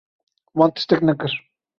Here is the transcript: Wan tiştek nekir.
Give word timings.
Wan 0.57 0.73
tiştek 0.73 1.01
nekir. 1.09 1.33